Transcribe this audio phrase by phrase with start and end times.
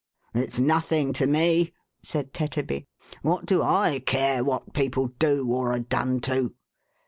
[0.33, 2.87] "It's nothing to me," said Tetterby.
[3.13, 6.55] *• What do I care what people do, or are done to?"